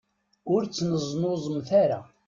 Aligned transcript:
Ur 0.53 0.61
ttneẓnuẓemt 0.63 1.69
ara. 1.83 1.99